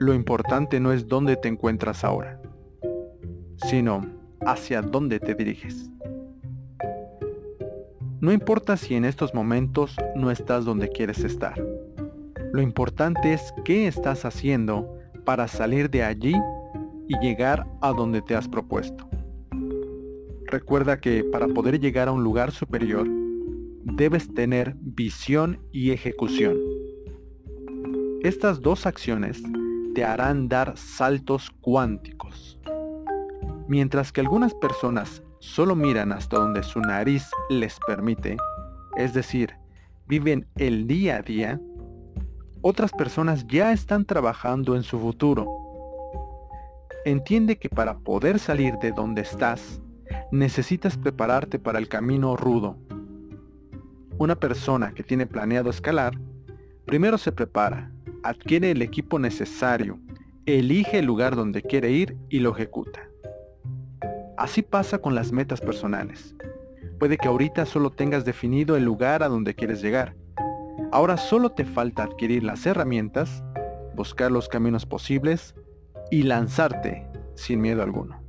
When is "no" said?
0.80-0.92, 8.18-8.32, 10.16-10.30